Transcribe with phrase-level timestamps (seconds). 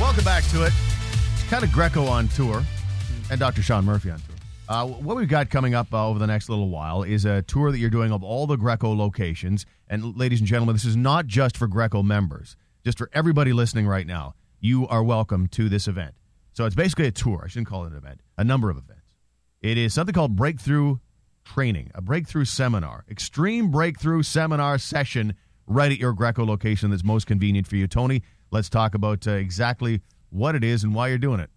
[0.00, 0.72] Welcome back to it.
[1.34, 2.62] It's Kind of Greco on tour,
[3.32, 3.62] and Dr.
[3.62, 4.36] Sean Murphy on tour.
[4.68, 7.72] Uh, what we've got coming up uh, over the next little while is a tour
[7.72, 9.66] that you're doing of all the Greco locations.
[9.88, 13.88] And, ladies and gentlemen, this is not just for Greco members, just for everybody listening
[13.88, 14.34] right now.
[14.60, 16.14] You are welcome to this event.
[16.52, 17.42] So it's basically a tour.
[17.44, 19.14] I shouldn't call it an event, a number of events.
[19.62, 20.98] It is something called Breakthrough
[21.44, 25.34] Training, a breakthrough seminar, extreme breakthrough seminar session
[25.66, 27.88] right at your Greco location that's most convenient for you.
[27.88, 31.50] Tony, let's talk about uh, exactly what it is and why you're doing it.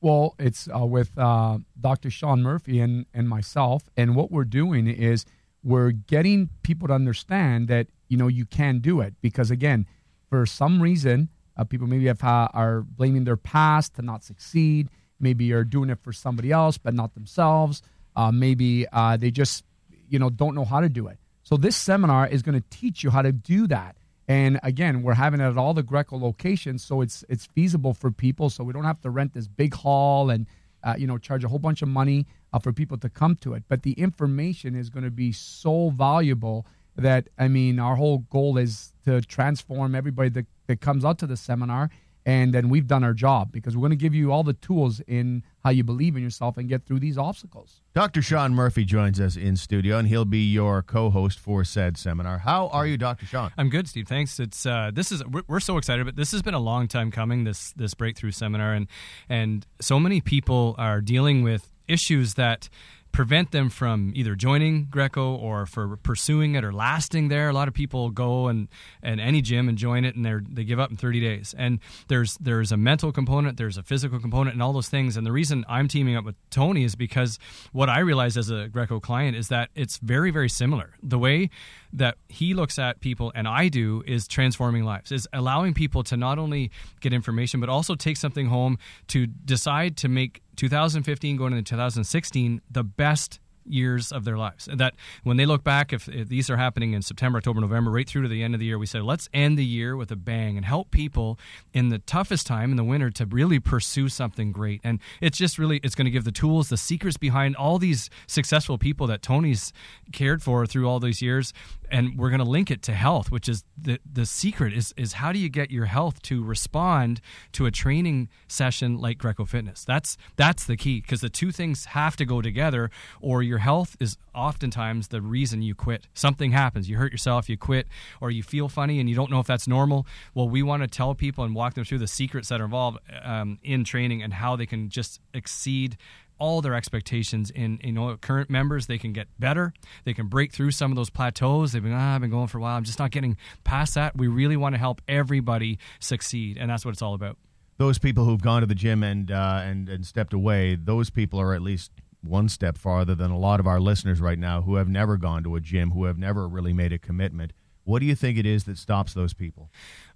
[0.00, 2.10] Well, it's uh, with uh, Dr.
[2.10, 3.90] Sean Murphy and, and myself.
[3.96, 5.24] And what we're doing is
[5.64, 9.14] we're getting people to understand that, you know, you can do it.
[9.20, 9.86] Because, again,
[10.28, 14.88] for some reason, uh, people maybe have, uh, are blaming their past to not succeed.
[15.18, 17.82] Maybe you're doing it for somebody else, but not themselves.
[18.14, 19.64] Uh, maybe uh, they just,
[20.08, 21.18] you know, don't know how to do it.
[21.42, 23.96] So this seminar is going to teach you how to do that.
[24.28, 28.10] And again, we're having it at all the Greco locations, so it's it's feasible for
[28.10, 28.50] people.
[28.50, 30.46] So we don't have to rent this big hall and
[30.84, 33.54] uh, you know charge a whole bunch of money uh, for people to come to
[33.54, 33.64] it.
[33.68, 38.58] But the information is going to be so valuable that I mean, our whole goal
[38.58, 41.88] is to transform everybody that, that comes out to the seminar
[42.28, 45.00] and then we've done our job because we're going to give you all the tools
[45.06, 47.80] in how you believe in yourself and get through these obstacles.
[47.94, 48.20] Dr.
[48.20, 52.36] Sean Murphy joins us in studio, and he'll be your co-host for said seminar.
[52.36, 53.24] How are you, Dr.
[53.24, 53.50] Sean?
[53.56, 54.06] I'm good, Steve.
[54.06, 54.38] Thanks.
[54.38, 57.10] It's uh, this is we're, we're so excited, but this has been a long time
[57.10, 57.44] coming.
[57.44, 58.88] This this breakthrough seminar, and
[59.30, 62.68] and so many people are dealing with issues that
[63.12, 67.48] prevent them from either joining Greco or for pursuing it or lasting there.
[67.48, 68.68] A lot of people go and,
[69.02, 71.54] and any gym and join it and they they give up in 30 days.
[71.56, 75.16] And there's there's a mental component, there's a physical component, and all those things.
[75.16, 77.38] And the reason I'm teaming up with Tony is because
[77.72, 80.94] what I realized as a Greco client is that it's very very similar.
[81.02, 81.50] The way
[81.92, 86.16] that he looks at people and I do is transforming lives, is allowing people to
[86.16, 86.70] not only
[87.00, 92.60] get information but also take something home to decide to make 2015 going into 2016
[92.68, 93.38] the best
[93.68, 94.68] years of their lives.
[94.72, 98.08] That when they look back, if, if, these are happening in September, October, November, right
[98.08, 100.16] through to the end of the year, we say, let's end the year with a
[100.16, 101.38] bang and help people
[101.72, 104.80] in the toughest time in the winter to really pursue something great.
[104.84, 108.10] And it's just really, it's going to give the tools, the secrets behind all these
[108.26, 109.72] successful people that Tony's
[110.12, 111.52] cared for through all these years.
[111.90, 115.14] And we're going to link it to health, which is the, the secret is, is
[115.14, 117.20] how do you get your health to respond
[117.52, 119.84] to a training session like Greco Fitness?
[119.84, 122.90] That's, that's the key because the two things have to go together
[123.20, 126.06] or you're your health is oftentimes the reason you quit.
[126.14, 127.88] Something happens, you hurt yourself, you quit,
[128.20, 130.06] or you feel funny and you don't know if that's normal.
[130.32, 132.98] Well, we want to tell people and walk them through the secrets that are involved
[133.24, 135.96] um, in training and how they can just exceed
[136.38, 138.86] all their expectations in you know current members.
[138.86, 139.72] They can get better.
[140.04, 141.72] They can break through some of those plateaus.
[141.72, 142.76] They've been ah, i've been going for a while.
[142.76, 144.16] I'm just not getting past that.
[144.16, 147.36] We really want to help everybody succeed and that's what it's all about.
[147.76, 151.40] Those people who've gone to the gym and uh, and and stepped away those people
[151.40, 151.90] are at least
[152.22, 155.42] one step farther than a lot of our listeners right now who have never gone
[155.44, 157.52] to a gym, who have never really made a commitment.
[157.84, 159.70] What do you think it is that stops those people?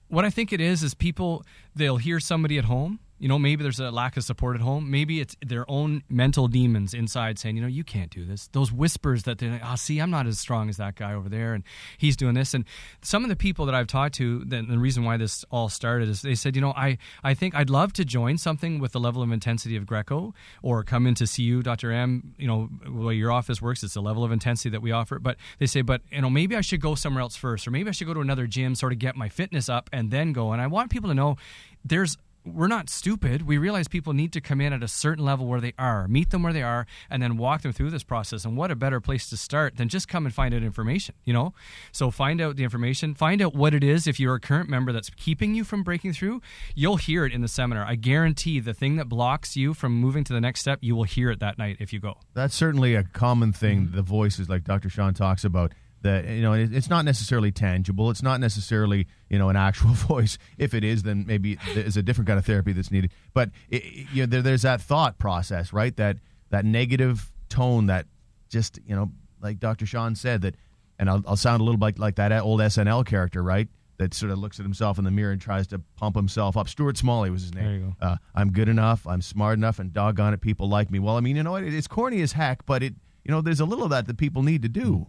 [0.09, 3.63] What I think it is is people they'll hear somebody at home you know, maybe
[3.63, 4.91] there's a lack of support at home.
[4.91, 8.49] Maybe it's their own mental demons inside saying, you know, you can't do this.
[8.49, 11.29] Those whispers that they're like, oh, see, I'm not as strong as that guy over
[11.29, 11.63] there, and
[11.99, 12.53] he's doing this.
[12.53, 12.65] And
[13.01, 16.09] some of the people that I've talked to, the, the reason why this all started
[16.09, 18.99] is they said, you know, I, I think I'd love to join something with the
[18.99, 21.93] level of intensity of Greco or come in to see you, Dr.
[21.93, 24.91] M, you know, the way your office works, it's the level of intensity that we
[24.91, 25.21] offer.
[25.21, 27.89] But they say, but, you know, maybe I should go somewhere else first, or maybe
[27.89, 30.51] I should go to another gym, sort of get my fitness up and then go.
[30.51, 31.37] And I want people to know
[31.85, 33.43] there's we're not stupid.
[33.43, 36.31] We realize people need to come in at a certain level where they are, meet
[36.31, 38.45] them where they are, and then walk them through this process.
[38.45, 41.33] And what a better place to start than just come and find out information, you
[41.33, 41.55] know?
[41.93, 44.93] So find out the information, find out what it is if you're a current member
[44.93, 46.41] that's keeping you from breaking through.
[46.75, 47.85] You'll hear it in the seminar.
[47.85, 51.05] I guarantee the thing that blocks you from moving to the next step, you will
[51.05, 52.19] hear it that night if you go.
[52.35, 53.91] That's certainly a common thing.
[53.93, 54.89] The voices, like Dr.
[54.89, 59.49] Sean talks about, that you know it's not necessarily tangible it's not necessarily you know
[59.49, 62.91] an actual voice if it is then maybe there's a different kind of therapy that's
[62.91, 63.83] needed but it,
[64.13, 66.17] you know there, there's that thought process right that
[66.51, 68.07] that negative tone that
[68.49, 69.11] just you know
[69.41, 70.55] like dr sean said that
[70.99, 74.33] and i'll, I'll sound a little like like that old snl character right that sort
[74.33, 76.69] of looks at himself in the mirror and tries to pump himself up.
[76.69, 77.65] Stuart Smalley was his name.
[77.65, 78.07] There you go.
[78.07, 79.07] Uh, I'm good enough.
[79.07, 80.99] I'm smart enough, and doggone it, people like me.
[80.99, 82.95] Well, I mean, you know, it, it's corny as heck, but it,
[83.25, 85.07] you know, there's a little of that that people need to do.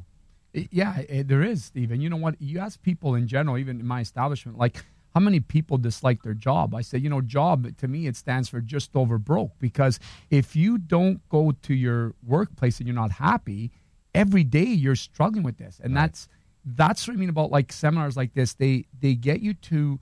[0.53, 1.99] Yeah, it, there is, Stephen.
[1.99, 2.39] You know what?
[2.39, 4.83] You ask people in general, even in my establishment, like
[5.13, 6.73] how many people dislike their job?
[6.75, 10.55] I say, you know, job to me it stands for just over broke because if
[10.55, 13.71] you don't go to your workplace and you're not happy,
[14.13, 16.01] every day you're struggling with this, and right.
[16.01, 16.27] that's
[16.65, 18.53] that's what I mean about like seminars like this.
[18.53, 19.99] They they get you to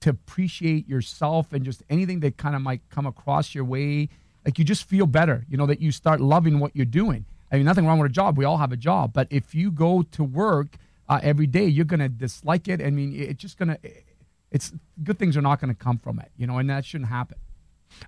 [0.00, 4.08] to appreciate yourself and just anything that kind of might come across your way.
[4.44, 7.24] Like you just feel better, you know, that you start loving what you're doing.
[7.52, 8.38] I mean, nothing wrong with a job.
[8.38, 9.12] We all have a job.
[9.12, 10.76] But if you go to work
[11.08, 12.80] uh, every day, you're going to dislike it.
[12.80, 13.78] I mean, it's just going to,
[14.50, 14.72] it's
[15.04, 17.36] good things are not going to come from it, you know, and that shouldn't happen.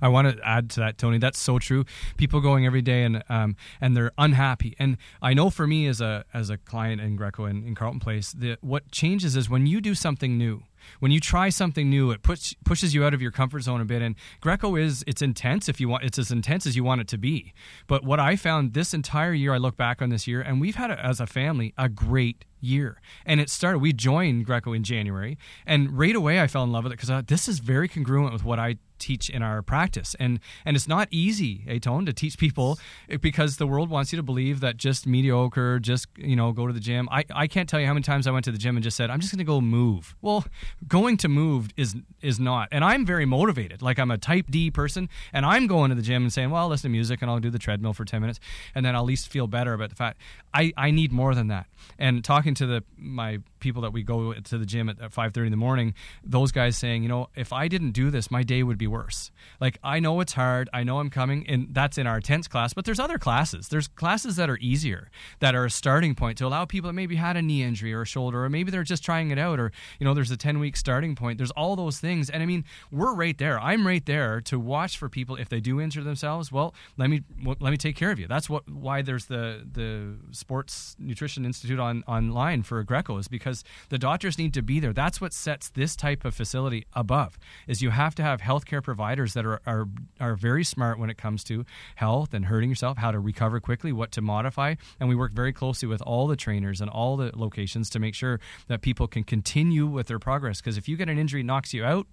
[0.00, 1.18] I want to add to that, Tony.
[1.18, 1.84] That's so true.
[2.16, 4.74] People going every day and um, and they're unhappy.
[4.78, 8.00] And I know for me as a as a client in Greco in, in Carleton
[8.00, 10.62] Place, that what changes is when you do something new
[11.00, 13.84] when you try something new, it push, pushes you out of your comfort zone a
[13.84, 14.02] bit.
[14.02, 16.04] And Greco is it's intense if you want.
[16.04, 17.52] It's as intense as you want it to be.
[17.86, 20.76] But what I found this entire year, I look back on this year, and we've
[20.76, 23.00] had a, as a family a great year.
[23.26, 23.78] And it started.
[23.78, 27.24] We joined Greco in January, and right away I fell in love with it because
[27.26, 30.16] this is very congruent with what I teach in our practice.
[30.18, 32.78] And and it's not easy, Atone, to teach people
[33.20, 36.72] because the world wants you to believe that just mediocre, just you know, go to
[36.72, 37.08] the gym.
[37.10, 38.96] I, I can't tell you how many times I went to the gym and just
[38.96, 40.14] said, I'm just gonna go move.
[40.22, 40.44] Well,
[40.88, 42.68] going to move is is not.
[42.72, 43.82] And I'm very motivated.
[43.82, 46.62] Like I'm a type D person and I'm going to the gym and saying, Well,
[46.62, 48.40] I'll listen to music and I'll do the treadmill for ten minutes
[48.74, 50.20] and then I'll at least feel better about the fact
[50.52, 51.66] I, I need more than that.
[51.98, 55.46] And talking to the my people that we go to the gym at, at 5.30
[55.46, 58.62] in the morning those guys saying you know if i didn't do this my day
[58.62, 59.30] would be worse.
[59.60, 60.66] Like i know it's hard.
[60.72, 63.68] I know i'm coming and that's in our tense class but there's other classes.
[63.68, 65.10] There's classes that are easier
[65.40, 68.02] that are a starting point to allow people that maybe had a knee injury or
[68.02, 70.58] a shoulder or maybe they're just trying it out or you know there's a 10
[70.60, 71.38] week starting point.
[71.38, 72.30] There's all those things.
[72.30, 73.56] And i mean we're right there.
[73.60, 76.52] I'm right there to watch for people if they do injure themselves.
[76.52, 78.28] Well let me let me take care of you.
[78.28, 83.64] That's what why there's the the sports nutrition institute on online for greco is because
[83.88, 84.92] the doctors need to be there.
[84.92, 87.38] That's what sets this type of facility above.
[87.66, 89.86] Is you have to have healthcare providers that are are,
[90.18, 93.92] are very smart when it comes to health and hurting yourself, how to recover quickly,
[93.92, 97.30] what to modify, and we work very closely with all the trainers and all the
[97.34, 100.60] locations to make sure that people can continue with their progress.
[100.60, 102.06] Because if you get an injury knocks you out,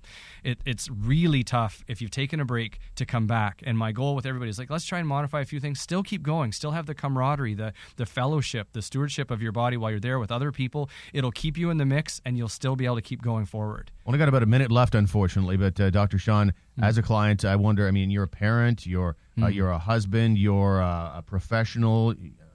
[0.43, 3.63] it, it's really tough if you've taken a break to come back.
[3.65, 5.79] And my goal with everybody is like, let's try and modify a few things.
[5.79, 6.51] Still keep going.
[6.51, 10.19] Still have the camaraderie, the the fellowship, the stewardship of your body while you're there
[10.19, 10.89] with other people.
[11.13, 13.45] It'll It'll keep you in the mix, and you'll still be able to keep going
[13.45, 13.89] forward.
[14.05, 15.55] Only got about a minute left, unfortunately.
[15.55, 16.17] But uh, Dr.
[16.17, 16.83] Sean, mm-hmm.
[16.83, 17.88] as a client, I wonder.
[17.88, 19.53] I mean, you're a parent, you're uh, mm-hmm.
[19.53, 22.12] you're a husband, you're uh, a professional,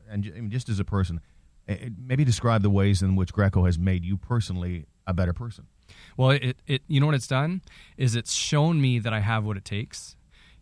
[0.09, 1.21] and I mean, just as a person,
[1.99, 5.67] maybe describe the ways in which Greco has made you personally a better person.
[6.17, 7.63] Well, it, it you know what it's done
[7.97, 10.17] is it's shown me that I have what it takes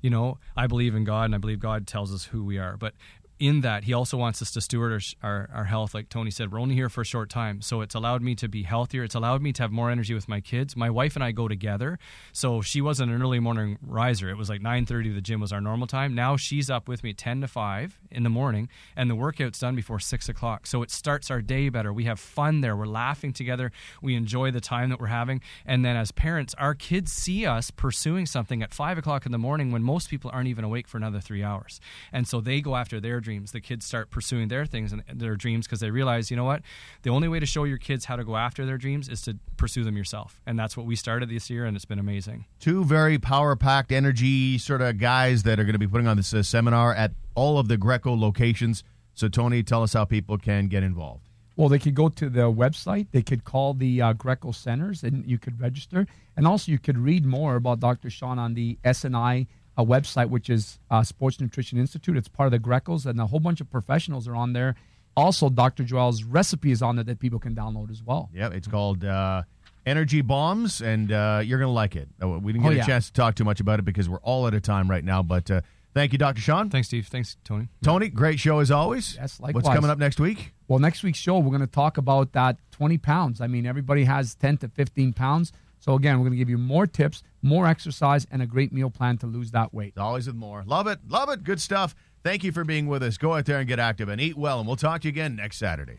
[0.05, 2.77] you know i believe in god and i believe god tells us who we are
[2.77, 2.93] but
[3.39, 5.93] in that, he also wants us to steward our, our, our, health.
[5.93, 7.61] Like Tony said, we're only here for a short time.
[7.61, 9.03] So it's allowed me to be healthier.
[9.03, 10.77] It's allowed me to have more energy with my kids.
[10.77, 11.99] My wife and I go together.
[12.33, 14.31] So she wasn't an early morning riser.
[14.31, 16.15] It was like 9.30 the gym was our normal time.
[16.15, 19.75] Now she's up with me 10 to 5 in the morning, and the workout's done
[19.75, 20.67] before 6 o'clock.
[20.67, 21.93] So it starts our day better.
[21.93, 22.77] We have fun there.
[22.77, 23.73] We're laughing together.
[24.01, 25.41] We enjoy the time that we're having.
[25.67, 29.39] And then as parents, our kids see us pursuing something at 5 o'clock in the
[29.39, 31.81] morning when most people aren't even awake for another three hours.
[32.13, 33.34] And so they go after their dreams.
[33.43, 36.63] The kids start pursuing their things and their dreams because they realize, you know what?
[37.03, 39.39] The only way to show your kids how to go after their dreams is to
[39.57, 40.41] pursue them yourself.
[40.47, 42.47] And that's what we started this year, and it's been amazing.
[42.61, 46.17] Two very power packed, energy sort of guys that are going to be putting on
[46.17, 48.85] this uh, seminar at all of the Greco locations.
[49.15, 51.29] So, Tony, tell us how people can get involved.
[51.57, 53.07] Well, they could go to the website.
[53.13, 56.07] They could call the uh, Greco centers, and you could register.
[56.37, 58.11] And also, you could read more about Dr.
[58.11, 62.16] Sean on the SNI a website which is uh, Sports Nutrition Institute.
[62.16, 64.75] It's part of the Grecos, and a whole bunch of professionals are on there.
[65.16, 65.85] Also, Dr.
[65.85, 68.31] Joel's recipe is on there that people can download as well.
[68.33, 69.43] Yeah, it's called uh,
[69.87, 72.09] Energy Bombs, and uh, you're going to like it.
[72.23, 72.83] Uh, we didn't get oh, yeah.
[72.83, 75.04] a chance to talk too much about it because we're all out of time right
[75.04, 75.50] now, but.
[75.50, 75.61] Uh,
[75.95, 76.40] thank you, Dr.
[76.40, 76.71] Sean.
[76.71, 77.07] Thanks, Steve.
[77.07, 77.69] Thanks, Tony.
[77.83, 79.16] Tony, great show as always.
[79.16, 79.62] Yes, likewise.
[79.64, 80.52] What's coming up next week?
[80.66, 83.40] Well, next week's show, we're going to talk about that 20 pounds.
[83.40, 85.52] I mean, everybody has 10 to 15 pounds.
[85.85, 88.88] So again, we're going to give you more tips, more exercise, and a great meal
[88.88, 89.99] plan to lose that weight.
[89.99, 90.64] Always with more.
[90.67, 90.99] Love it.
[91.11, 91.45] Love it.
[91.45, 91.95] Good stuff.
[92.23, 93.19] Thank you for being with us.
[93.19, 95.37] Go out there and get active and eat well, and we'll talk to you again
[95.37, 95.97] next Saturday.